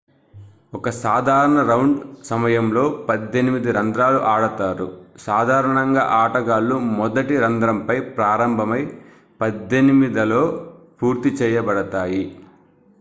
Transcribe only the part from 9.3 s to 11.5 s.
పద్దెనిమిదలో పూర్తి